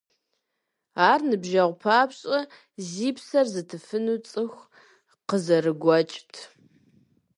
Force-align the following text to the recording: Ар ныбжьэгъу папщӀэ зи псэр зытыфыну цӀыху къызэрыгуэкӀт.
Ар 1.09 1.19
ныбжьэгъу 1.29 1.75
папщӀэ 1.83 2.39
зи 2.89 3.09
псэр 3.15 3.47
зытыфыну 3.53 4.21
цӀыху 4.27 4.69
къызэрыгуэкӀт. 5.27 6.33